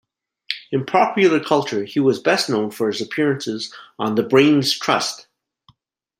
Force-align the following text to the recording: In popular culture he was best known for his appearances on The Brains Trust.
In 0.71 0.83
popular 0.83 1.39
culture 1.39 1.83
he 1.85 1.99
was 1.99 2.17
best 2.19 2.49
known 2.49 2.71
for 2.71 2.87
his 2.87 3.01
appearances 3.01 3.71
on 3.99 4.15
The 4.15 4.23
Brains 4.23 4.75
Trust. 4.79 5.27